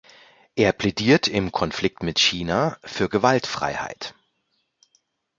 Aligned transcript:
Er 0.55 0.71
plädiert 0.71 1.27
im 1.27 1.51
Konflikt 1.51 2.01
mit 2.01 2.17
China 2.17 2.75
für 2.83 3.07
Gewaltfreiheit. 3.07 4.15